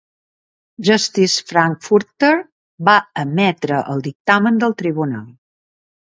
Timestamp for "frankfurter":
1.51-2.31